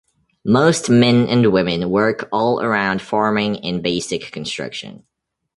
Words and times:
Most 0.45 0.89
men 0.89 1.27
and 1.27 1.53
women 1.53 1.87
work 1.91 2.27
all 2.31 2.59
around 2.59 3.03
farming 3.03 3.59
and 3.63 3.83
basic 3.83 4.31
construction. 4.31 5.03